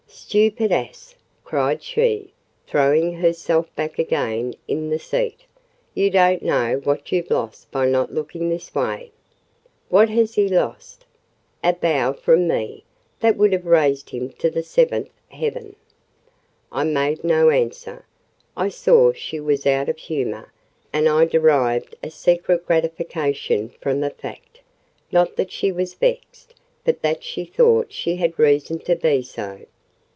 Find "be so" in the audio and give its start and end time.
28.95-29.61